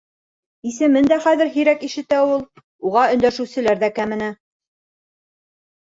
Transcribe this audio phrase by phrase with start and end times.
[0.69, 2.43] Исемен дә хәҙер һирәк ишетә ул.
[2.91, 4.35] Уға өндәшеүселәр ҙә кәмене.